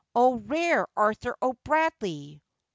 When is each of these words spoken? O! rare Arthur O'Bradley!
O! 0.15 0.37
rare 0.47 0.87
Arthur 0.97 1.35
O'Bradley! 1.43 2.41